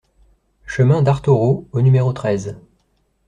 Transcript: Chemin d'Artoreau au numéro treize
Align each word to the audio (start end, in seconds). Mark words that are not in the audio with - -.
Chemin 0.65 1.03
d'Artoreau 1.03 1.67
au 1.73 1.81
numéro 1.83 2.11
treize 2.11 2.57